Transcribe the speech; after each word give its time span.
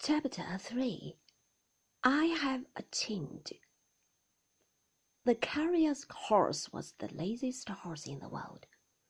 Chapter 0.00 0.58
3 0.58 1.16
I 2.04 2.24
Have 2.26 2.66
a 2.76 2.84
Change. 2.84 3.52
The 5.24 5.34
carrier's 5.34 6.06
horse 6.08 6.72
was 6.72 6.94
the 6.98 7.12
laziest 7.12 7.68
horse 7.68 8.06
in 8.06 8.20
the 8.20 8.28
world, 8.28 8.66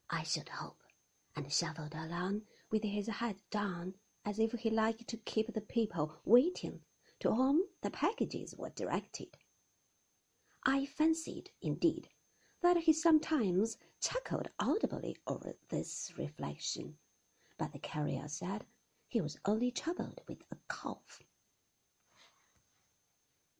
I 0.09 0.23
should 0.23 0.49
hope, 0.49 0.83
and 1.37 1.53
shuffled 1.53 1.95
along 1.95 2.47
with 2.71 2.85
his 2.85 3.07
head 3.07 3.37
down 3.51 3.97
as 4.25 4.39
if 4.39 4.53
he 4.53 4.71
liked 4.71 5.07
to 5.09 5.19
keep 5.19 5.53
the 5.53 5.61
people 5.61 6.23
waiting 6.25 6.81
to 7.21 7.35
whom 7.35 7.65
the 7.83 7.91
packages 7.91 8.55
were 8.57 8.71
directed. 8.71 9.37
I 10.65 10.87
fancied, 10.87 11.51
indeed, 11.61 12.09
that 12.63 12.79
he 12.79 12.95
sometimes 12.95 13.77
chuckled 14.01 14.49
audibly 14.59 15.19
over 15.27 15.55
this 15.69 16.15
reflection, 16.17 16.97
but 17.59 17.73
the 17.73 17.79
carrier 17.79 18.27
said 18.27 18.65
he 19.11 19.23
was 19.23 19.39
only 19.47 19.71
troubled 19.71 20.21
with 20.29 20.43
a 20.51 20.57
cough. 20.69 21.23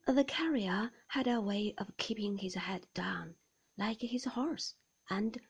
The 0.05 0.23
carrier 0.23 0.91
had 1.07 1.27
a 1.27 1.41
way 1.41 1.73
of 1.79 1.97
keeping 1.97 2.37
his 2.37 2.53
head 2.53 2.85
down, 2.93 3.35
like 3.75 4.01
his 4.01 4.25
horse, 4.25 4.75
and 5.09 5.41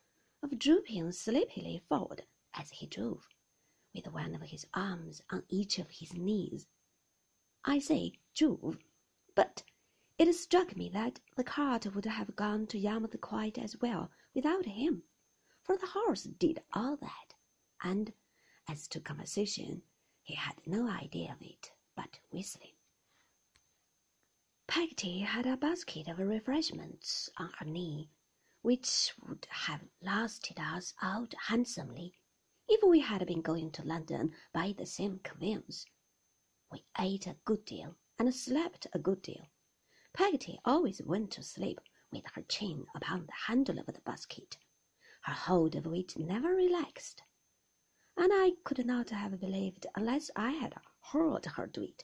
of 0.42 0.58
drooping 0.58 1.12
sleepily 1.12 1.82
forward 1.90 2.26
as 2.54 2.70
he 2.70 2.88
drove, 2.88 3.28
with 3.94 4.08
one 4.08 4.36
of 4.36 4.42
his 4.42 4.66
arms 4.74 5.22
on 5.30 5.44
each 5.50 5.80
of 5.80 5.90
his 5.92 6.14
knees. 6.14 6.66
I 7.66 7.80
say 7.80 8.14
drove, 8.34 8.78
but 9.36 9.64
it 10.18 10.32
struck 10.34 10.78
me 10.78 10.90
that 10.90 11.20
the 11.36 11.44
cart 11.44 11.94
would 11.94 12.06
have 12.06 12.38
gone 12.38 12.68
to 12.68 12.80
Yarmouth 12.80 13.20
quite 13.20 13.58
as 13.58 13.76
well 13.82 14.12
without 14.34 14.66
him, 14.66 15.04
for 15.62 15.76
the 15.78 15.88
horse 15.88 16.24
did 16.24 16.62
all 16.72 16.96
that, 16.98 17.34
and 17.84 18.14
as 18.68 18.88
to 18.88 19.02
conversation, 19.02 19.82
he 20.30 20.36
had 20.36 20.62
no 20.68 20.88
idea 20.88 21.32
of 21.32 21.42
it 21.42 21.72
but 21.96 22.20
whistling. 22.30 22.76
Peggotty 24.68 25.22
had 25.22 25.48
a 25.48 25.58
basket 25.58 26.08
of 26.08 26.20
refreshments 26.20 27.32
on 27.38 27.50
her 27.58 27.66
knee, 27.66 28.12
which 28.62 29.12
would 29.24 29.48
have 29.50 29.82
lasted 30.04 30.60
us 30.60 30.94
out 31.02 31.34
handsomely 31.48 32.14
if 32.68 32.84
we 32.84 33.00
had 33.00 33.26
been 33.26 33.42
going 33.42 33.72
to 33.72 33.82
London 33.82 34.36
by 34.54 34.72
the 34.72 34.86
same 34.86 35.18
conveyance. 35.24 35.88
We 36.72 36.84
ate 37.00 37.26
a 37.26 37.38
good 37.44 37.66
deal 37.66 37.96
and 38.20 38.32
slept 38.36 38.86
a 38.94 39.00
good 39.00 39.24
deal. 39.24 39.48
Peggotty 40.14 40.60
always 40.64 41.02
went 41.02 41.32
to 41.32 41.42
sleep 41.42 41.80
with 42.12 42.28
her 42.36 42.44
chin 42.44 42.86
upon 42.94 43.26
the 43.26 43.48
handle 43.48 43.80
of 43.80 43.88
the 43.88 44.02
basket, 44.02 44.60
her 45.22 45.34
hold 45.34 45.76
of 45.76 45.88
which 45.88 46.18
never 46.18 46.54
relaxed 46.54 47.24
and 48.22 48.34
I 48.34 48.52
could 48.66 48.86
not 48.86 49.12
have 49.12 49.40
believed, 49.40 49.88
unless 49.96 50.30
I 50.36 50.52
had 50.52 50.76
heard 51.00 51.46
her 51.46 51.66
do 51.68 51.84
it, 51.84 52.04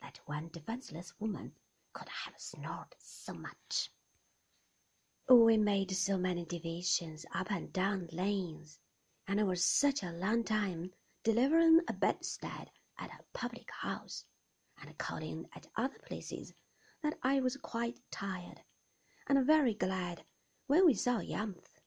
that 0.00 0.18
one 0.26 0.48
defenceless 0.48 1.14
woman 1.20 1.52
could 1.92 2.08
have 2.08 2.34
snored 2.36 2.96
so 2.98 3.32
much. 3.32 3.92
We 5.28 5.56
made 5.56 5.92
so 5.92 6.18
many 6.18 6.44
divisions 6.44 7.24
up 7.32 7.52
and 7.52 7.72
down 7.72 8.08
lanes, 8.10 8.80
and 9.28 9.38
it 9.38 9.44
was 9.44 9.64
such 9.64 10.02
a 10.02 10.10
long 10.10 10.42
time 10.42 10.94
delivering 11.22 11.82
a 11.86 11.92
bedstead 11.92 12.72
at 12.98 13.12
a 13.12 13.24
public 13.32 13.70
house, 13.70 14.24
and 14.80 14.98
calling 14.98 15.48
at 15.54 15.68
other 15.76 16.00
places, 16.00 16.52
that 17.04 17.16
I 17.22 17.40
was 17.40 17.56
quite 17.56 18.00
tired, 18.10 18.62
and 19.28 19.46
very 19.46 19.74
glad 19.74 20.24
when 20.66 20.84
we 20.84 20.94
saw 20.94 21.20
Yarmouth. 21.20 21.78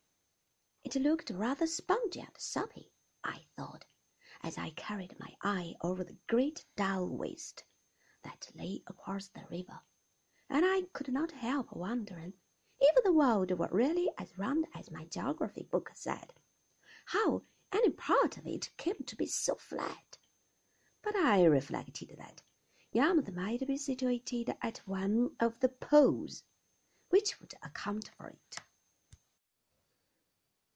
It 0.86 0.96
looked 0.96 1.30
rather 1.30 1.68
spongy 1.68 2.22
and 2.22 2.38
soppy. 2.38 2.94
Thought, 3.58 3.86
as 4.44 4.58
I 4.58 4.72
carried 4.72 5.18
my 5.18 5.34
eye 5.42 5.76
over 5.80 6.04
the 6.04 6.18
great 6.28 6.66
dull 6.76 7.08
waste 7.08 7.64
that 8.22 8.52
lay 8.54 8.84
across 8.86 9.30
the 9.30 9.46
river, 9.50 9.80
and 10.50 10.66
I 10.66 10.82
could 10.92 11.08
not 11.08 11.32
help 11.32 11.72
wondering 11.72 12.34
if 12.82 13.02
the 13.02 13.14
world 13.14 13.52
were 13.58 13.70
really 13.72 14.12
as 14.18 14.38
round 14.38 14.68
as 14.74 14.92
my 14.92 15.06
geography 15.06 15.64
book 15.64 15.92
said, 15.94 16.34
how 17.06 17.44
any 17.72 17.92
part 17.92 18.38
of 18.38 18.46
it 18.46 18.76
came 18.76 19.02
to 19.06 19.16
be 19.16 19.26
so 19.26 19.56
flat. 19.56 20.18
But 21.02 21.16
I 21.16 21.46
reflected 21.46 22.16
that 22.18 22.42
Yarmouth 22.92 23.32
might 23.32 23.66
be 23.66 23.78
situated 23.78 24.54
at 24.62 24.80
one 24.80 25.34
of 25.40 25.58
the 25.62 25.70
poles, 25.70 26.44
which 27.08 27.40
would 27.40 27.54
account 27.64 28.10
for 28.18 28.28
it. 28.28 28.58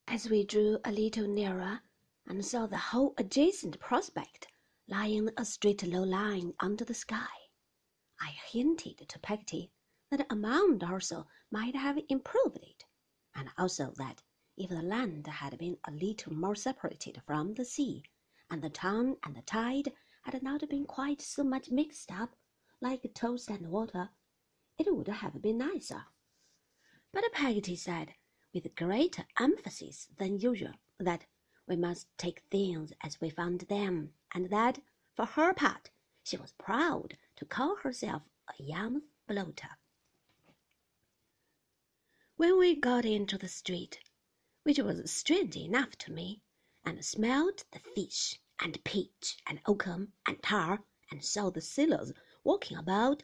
As 0.07 0.29
we 0.29 0.45
drew 0.45 0.79
a 0.85 0.93
little 0.93 1.27
nearer, 1.27 1.81
and 2.29 2.45
saw 2.45 2.67
the 2.67 2.77
whole 2.77 3.15
adjacent 3.17 3.79
prospect 3.79 4.47
lying 4.87 5.29
a 5.35 5.43
straight 5.43 5.83
low 5.83 6.03
line 6.03 6.53
under 6.59 6.85
the 6.85 6.93
sky. 6.93 7.49
I 8.21 8.27
hinted 8.51 9.09
to 9.09 9.19
Peggotty 9.19 9.71
that 10.11 10.27
a 10.29 10.35
mound 10.35 10.83
or 10.83 10.99
so 10.99 11.25
might 11.51 11.75
have 11.75 11.99
improved 12.07 12.57
it, 12.57 12.85
and 13.35 13.49
also 13.57 13.93
that 13.97 14.21
if 14.55 14.69
the 14.69 14.81
land 14.81 15.25
had 15.25 15.57
been 15.57 15.77
a 15.85 15.91
little 15.91 16.33
more 16.33 16.55
separated 16.55 17.21
from 17.25 17.55
the 17.55 17.65
sea, 17.65 18.03
and 18.49 18.61
the 18.61 18.69
town 18.69 19.17
and 19.23 19.35
the 19.35 19.41
tide 19.41 19.91
had 20.23 20.43
not 20.43 20.67
been 20.69 20.85
quite 20.85 21.21
so 21.21 21.43
much 21.43 21.71
mixed 21.71 22.11
up 22.11 22.35
like 22.79 23.11
toast 23.13 23.49
and 23.49 23.67
water, 23.67 24.09
it 24.77 24.95
would 24.95 25.07
have 25.07 25.41
been 25.41 25.57
nicer. 25.57 26.05
But 27.11 27.23
Peggotty 27.33 27.75
said, 27.75 28.13
with 28.53 28.75
greater 28.75 29.25
emphasis 29.39 30.07
than 30.17 30.39
usual, 30.39 30.73
that 30.99 31.25
we 31.69 31.75
must 31.75 32.07
take 32.17 32.41
things 32.49 32.91
as 33.01 33.21
we 33.21 33.29
found 33.29 33.61
them, 33.61 34.11
and 34.33 34.49
that, 34.49 34.79
for 35.15 35.25
her 35.25 35.53
part, 35.53 35.91
she 36.23 36.35
was 36.35 36.51
proud 36.53 37.15
to 37.35 37.45
call 37.45 37.75
herself 37.75 38.23
a 38.47 38.63
Yarmouth 38.63 39.03
bloater. 39.27 39.77
When 42.37 42.57
we 42.57 42.75
got 42.75 43.05
into 43.05 43.37
the 43.37 43.47
street, 43.47 43.99
which 44.63 44.79
was 44.79 45.11
strange 45.11 45.55
enough 45.55 45.95
to 45.99 46.11
me, 46.11 46.41
and 46.83 47.05
smelled 47.05 47.65
the 47.71 47.79
fish 47.79 48.39
and 48.59 48.83
peach 48.83 49.37
and 49.45 49.61
oakum 49.67 50.13
and 50.25 50.41
tar, 50.41 50.83
and 51.11 51.23
saw 51.23 51.51
the 51.51 51.61
sailors 51.61 52.11
walking 52.43 52.77
about, 52.77 53.21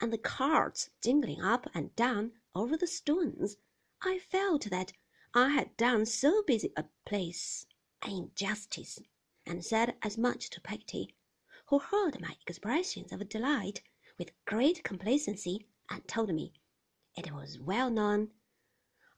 and 0.00 0.12
the 0.12 0.18
carts 0.18 0.90
jingling 1.00 1.40
up 1.40 1.68
and 1.74 1.94
down 1.94 2.32
over 2.56 2.76
the 2.76 2.88
stones, 2.88 3.56
I 4.02 4.18
felt 4.18 4.68
that 4.70 4.92
I 5.32 5.50
had 5.50 5.76
done 5.76 6.06
so 6.06 6.42
busy 6.42 6.72
a 6.76 6.86
place 7.04 7.66
injustice, 8.04 9.00
and 9.46 9.64
said 9.64 9.96
as 10.02 10.16
much 10.18 10.50
to 10.50 10.60
Peggotty, 10.60 11.14
who 11.66 11.78
heard 11.78 12.20
my 12.20 12.36
expressions 12.46 13.12
of 13.12 13.28
delight 13.28 13.82
with 14.18 14.32
great 14.44 14.84
complacency, 14.84 15.66
and 15.88 16.06
told 16.06 16.32
me 16.34 16.52
it 17.16 17.32
was 17.32 17.58
well 17.58 17.90
known, 17.90 18.30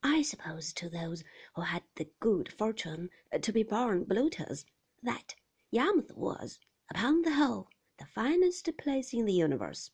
I 0.03 0.23
suppose 0.23 0.73
to 0.75 0.89
those 0.89 1.25
who 1.55 1.63
had 1.63 1.83
the 1.97 2.09
good 2.21 2.53
fortune 2.53 3.11
to 3.41 3.53
be 3.53 3.63
born 3.65 4.05
bloaters, 4.05 4.65
that 5.03 5.35
Yarmouth 5.71 6.13
was, 6.15 6.61
upon 6.89 7.23
the 7.23 7.35
whole, 7.35 7.69
the 7.99 8.07
finest 8.07 8.71
place 8.79 9.13
in 9.13 9.25
the 9.25 9.33
universe. 9.33 9.91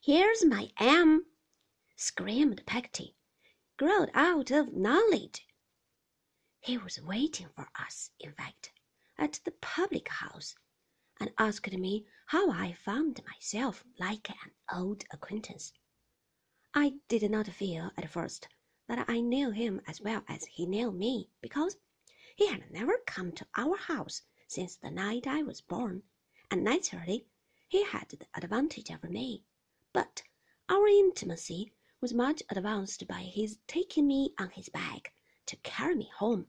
Here's 0.00 0.44
my 0.44 0.70
Am, 0.78 1.26
screamed 1.96 2.64
Peggotty, 2.66 3.16
growled 3.76 4.10
out 4.14 4.50
of 4.50 4.74
knowledge. 4.74 5.47
He 6.68 6.76
was 6.76 7.00
waiting 7.00 7.48
for 7.56 7.70
us, 7.76 8.10
in 8.20 8.34
fact, 8.34 8.74
at 9.16 9.40
the 9.46 9.52
public 9.52 10.06
house, 10.08 10.54
and 11.18 11.32
asked 11.38 11.72
me 11.72 12.04
how 12.26 12.50
I 12.50 12.74
found 12.74 13.24
myself 13.24 13.82
like 13.98 14.28
an 14.28 14.52
old 14.70 15.02
acquaintance. 15.10 15.72
I 16.74 16.96
did 17.08 17.30
not 17.30 17.46
feel 17.46 17.90
at 17.96 18.10
first 18.10 18.48
that 18.86 19.08
I 19.08 19.20
knew 19.20 19.50
him 19.50 19.80
as 19.86 20.02
well 20.02 20.22
as 20.28 20.44
he 20.44 20.66
knew 20.66 20.92
me, 20.92 21.30
because 21.40 21.78
he 22.36 22.48
had 22.48 22.70
never 22.70 22.98
come 23.06 23.32
to 23.32 23.48
our 23.56 23.78
house 23.78 24.20
since 24.46 24.76
the 24.76 24.90
night 24.90 25.26
I 25.26 25.42
was 25.42 25.62
born, 25.62 26.02
and 26.50 26.62
naturally 26.62 27.26
he 27.66 27.82
had 27.82 28.10
the 28.10 28.26
advantage 28.34 28.90
of 28.90 29.04
me. 29.04 29.42
But 29.94 30.22
our 30.68 30.86
intimacy 30.86 31.72
was 32.02 32.12
much 32.12 32.42
advanced 32.50 33.08
by 33.08 33.22
his 33.22 33.58
taking 33.66 34.06
me 34.06 34.34
on 34.38 34.50
his 34.50 34.68
back 34.68 35.14
to 35.46 35.56
carry 35.56 35.94
me 35.94 36.10
home. 36.14 36.46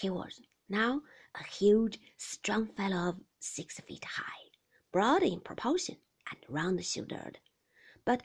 He 0.00 0.10
was 0.10 0.40
now 0.68 1.02
a 1.34 1.42
huge, 1.42 1.98
strong 2.16 2.68
fellow 2.68 3.08
of 3.08 3.20
six 3.40 3.80
feet 3.80 4.04
high, 4.04 4.50
broad 4.92 5.24
in 5.24 5.40
proportion 5.40 5.96
and 6.30 6.38
round 6.48 6.84
shouldered, 6.84 7.40
but 8.04 8.24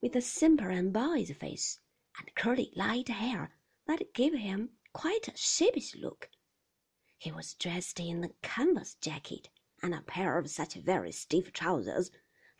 with 0.00 0.16
a 0.16 0.22
simple 0.22 0.68
and 0.68 0.94
boy's 0.94 1.30
face 1.32 1.78
and 2.18 2.34
curly 2.34 2.72
light 2.74 3.08
hair 3.08 3.54
that 3.86 4.14
gave 4.14 4.32
him 4.32 4.70
quite 4.94 5.28
a 5.28 5.36
sheepish 5.36 5.94
look. 5.94 6.30
He 7.18 7.30
was 7.30 7.52
dressed 7.52 8.00
in 8.00 8.24
a 8.24 8.30
canvas 8.40 8.94
jacket 8.94 9.50
and 9.82 9.94
a 9.94 10.00
pair 10.00 10.38
of 10.38 10.48
such 10.48 10.72
very 10.72 11.12
stiff 11.12 11.52
trousers 11.52 12.10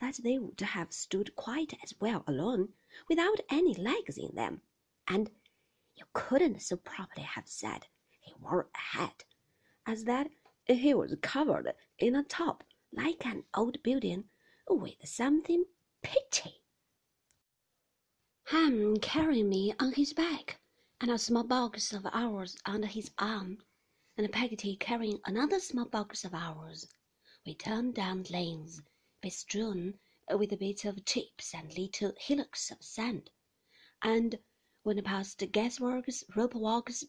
that 0.00 0.20
they 0.22 0.38
would 0.38 0.60
have 0.60 0.92
stood 0.92 1.34
quite 1.34 1.72
as 1.82 1.94
well 1.98 2.24
alone 2.26 2.74
without 3.08 3.40
any 3.48 3.72
legs 3.72 4.18
in 4.18 4.34
them, 4.34 4.60
and 5.08 5.30
you 5.94 6.04
couldn't 6.12 6.60
so 6.60 6.76
properly 6.76 7.22
have 7.22 7.48
said 7.48 7.86
he 8.22 8.34
wore 8.34 8.68
a 8.74 8.78
hat 8.78 9.24
as 9.86 10.04
that 10.04 10.30
he 10.66 10.92
was 10.92 11.16
covered 11.22 11.74
in 11.98 12.14
a 12.14 12.22
top 12.22 12.62
like 12.92 13.24
an 13.24 13.42
old 13.54 13.82
building 13.82 14.28
with 14.68 15.08
something 15.08 15.64
pitchy. 16.02 16.62
Ham 18.48 18.98
carried 18.98 19.44
me 19.44 19.72
on 19.80 19.94
his 19.94 20.12
back, 20.12 20.60
and 21.00 21.10
a 21.10 21.16
small 21.16 21.44
box 21.44 21.94
of 21.94 22.04
ours 22.12 22.58
under 22.66 22.86
his 22.86 23.10
arm, 23.16 23.62
and 24.18 24.30
Peggotty 24.30 24.76
carrying 24.76 25.18
another 25.24 25.58
small 25.58 25.86
box 25.86 26.22
of 26.22 26.34
ours. 26.34 26.86
We 27.46 27.54
turned 27.54 27.94
down 27.94 28.24
lanes, 28.24 28.82
bestrewn 29.22 29.98
with 30.30 30.58
bits 30.58 30.84
of 30.84 31.06
chips 31.06 31.54
and 31.54 31.72
little 31.72 32.12
hillocks 32.18 32.70
of 32.70 32.82
sand, 32.82 33.30
and 34.02 34.38
went 34.84 35.02
past 35.06 35.38
gasworks, 35.38 36.22
rope 36.36 36.54
walks, 36.54 37.04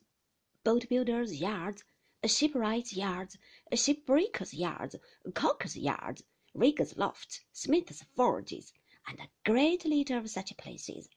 boat 0.64 0.88
builders' 0.90 1.42
yards, 1.42 1.84
shipwrights' 2.24 2.94
yards, 2.96 3.36
shipbreakers' 3.74 4.54
yards, 4.54 4.96
caulkers' 5.34 5.76
yards, 5.76 6.22
riggers' 6.54 6.96
lofts, 6.96 7.42
smiths' 7.52 8.04
forges, 8.16 8.72
and 9.08 9.20
a 9.20 9.32
great 9.44 9.86
litter 9.86 10.20
of 10.20 10.30
such 10.30 10.56
places, 10.58 11.10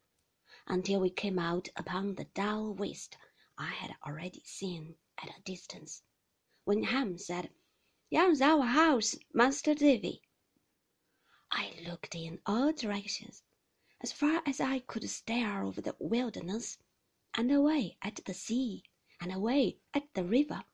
until 0.67 0.99
we 0.99 1.11
came 1.11 1.38
out 1.38 1.69
upon 1.76 2.14
the 2.14 2.25
dull 2.25 2.73
waste 2.73 3.19
I 3.58 3.67
had 3.69 3.94
already 4.06 4.41
seen 4.46 4.96
at 5.19 5.29
a 5.38 5.43
distance, 5.43 6.02
when 6.64 6.85
Ham 6.85 7.19
said, 7.19 7.50
Yon's 8.08 8.41
our 8.41 8.62
house, 8.64 9.14
Master 9.35 9.75
Davy. 9.75 10.23
I 11.50 11.79
looked 11.87 12.14
in 12.14 12.41
all 12.46 12.73
directions, 12.73 13.43
as 14.00 14.11
far 14.11 14.43
as 14.46 14.58
I 14.58 14.79
could 14.79 15.06
stare 15.11 15.62
over 15.62 15.82
the 15.82 15.96
wilderness, 15.99 16.79
and 17.35 17.52
away 17.52 17.99
at 18.00 18.25
the 18.25 18.32
sea, 18.32 18.85
and 19.21 19.33
away 19.33 19.79
at 19.93 20.13
the 20.15 20.25
river, 20.25 20.65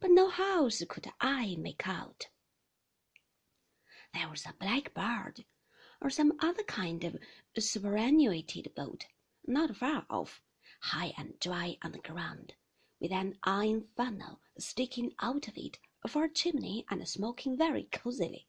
but 0.00 0.10
no 0.10 0.28
house 0.28 0.82
could 0.88 1.10
I 1.20 1.56
make 1.56 1.86
out. 1.88 2.28
There 4.14 4.28
was 4.28 4.46
a 4.46 4.54
blackbird, 4.58 5.44
or 6.00 6.10
some 6.10 6.32
other 6.40 6.62
kind 6.62 7.04
of 7.04 7.16
superannuated 7.58 8.74
boat, 8.74 9.06
not 9.46 9.76
far 9.76 10.06
off, 10.08 10.40
high 10.80 11.12
and 11.16 11.38
dry 11.40 11.76
on 11.82 11.92
the 11.92 11.98
ground, 11.98 12.54
with 13.00 13.12
an 13.12 13.38
iron 13.42 13.88
funnel 13.96 14.40
sticking 14.58 15.12
out 15.20 15.48
of 15.48 15.56
it 15.56 15.78
for 16.06 16.24
a 16.24 16.32
chimney 16.32 16.86
and 16.90 17.06
smoking 17.08 17.56
very 17.56 17.84
cosily, 17.84 18.46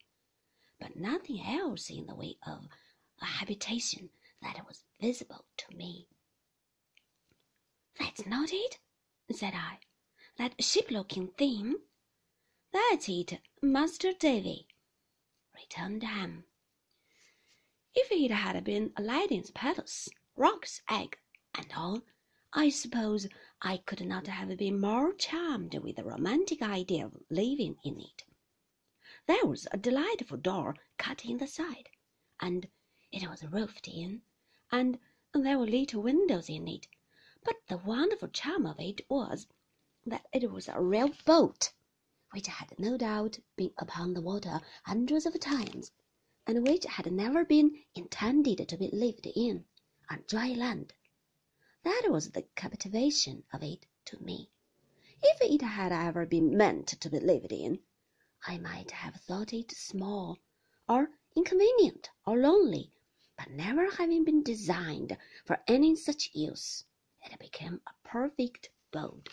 but 0.79 0.95
nothing 0.95 1.41
else 1.41 1.89
in 1.89 2.05
the 2.05 2.15
way 2.15 2.37
of 2.45 2.67
a 3.21 3.25
habitation 3.25 4.09
that 4.41 4.65
was 4.67 4.83
visible 5.01 5.45
to 5.57 5.75
me. 5.75 6.07
That's 7.99 8.25
not 8.25 8.53
it, 8.53 8.79
said 9.31 9.53
I. 9.53 9.79
That 10.37 10.63
ship-looking 10.63 11.29
thing? 11.29 11.75
That's 12.71 13.09
it, 13.09 13.39
Master 13.61 14.13
Davy, 14.13 14.67
returned 15.55 16.03
Ham. 16.03 16.45
If 17.93 18.11
it 18.11 18.31
had 18.31 18.63
been 18.63 18.93
Aladdin's 18.95 19.51
palace, 19.51 20.07
roc's 20.35 20.81
egg 20.89 21.17
and 21.55 21.67
all, 21.75 22.03
I 22.53 22.69
suppose 22.69 23.27
I 23.61 23.77
could 23.77 24.05
not 24.05 24.27
have 24.27 24.55
been 24.57 24.79
more 24.79 25.13
charmed 25.13 25.77
with 25.77 25.97
the 25.97 26.03
romantic 26.03 26.61
idea 26.61 27.05
of 27.05 27.17
living 27.29 27.75
in 27.83 27.99
it. 27.99 28.23
There 29.27 29.45
was 29.45 29.67
a 29.71 29.77
delightful 29.77 30.37
door 30.37 30.75
cut 30.97 31.25
in 31.25 31.37
the 31.37 31.47
side, 31.47 31.89
and 32.39 32.67
it 33.11 33.29
was 33.29 33.43
roofed 33.43 33.87
in, 33.87 34.21
and 34.71 34.97
there 35.33 35.59
were 35.59 35.67
little 35.67 36.01
windows 36.01 36.49
in 36.49 36.67
it. 36.67 36.87
But 37.41 37.55
the 37.69 37.77
wonderful 37.77 38.27
charm 38.27 38.65
of 38.65 38.81
it 38.81 39.09
was 39.09 39.47
that 40.05 40.25
it 40.33 40.51
was 40.51 40.67
a 40.67 40.81
real 40.81 41.07
boat, 41.23 41.71
which 42.33 42.47
had 42.47 42.77
no 42.77 42.97
doubt 42.97 43.39
been 43.55 43.71
upon 43.77 44.13
the 44.13 44.19
water 44.19 44.59
hundreds 44.83 45.25
of 45.25 45.39
times, 45.39 45.93
and 46.45 46.67
which 46.67 46.83
had 46.83 47.09
never 47.13 47.45
been 47.45 47.81
intended 47.95 48.67
to 48.67 48.75
be 48.75 48.89
lived 48.91 49.25
in 49.25 49.63
on 50.09 50.25
dry 50.27 50.49
land. 50.49 50.91
That 51.83 52.07
was 52.09 52.31
the 52.31 52.41
captivation 52.57 53.45
of 53.53 53.63
it 53.63 53.85
to 54.07 54.19
me. 54.21 54.49
If 55.23 55.39
it 55.39 55.61
had 55.61 55.93
ever 55.93 56.25
been 56.25 56.57
meant 56.57 56.87
to 56.89 57.09
be 57.09 57.21
lived 57.21 57.53
in, 57.53 57.79
I 58.47 58.57
might 58.57 58.91
have 58.91 59.15
thought 59.15 59.53
it 59.53 59.71
small, 59.71 60.39
or 60.89 61.11
inconvenient, 61.37 62.09
or 62.25 62.37
lonely, 62.37 62.91
but 63.37 63.49
never 63.51 63.89
having 63.91 64.25
been 64.25 64.43
designed 64.43 65.17
for 65.45 65.63
any 65.69 65.95
such 65.95 66.31
use, 66.35 66.83
it 67.25 67.39
became 67.39 67.81
a 67.87 68.07
perfect 68.07 68.69
boat. 68.91 69.29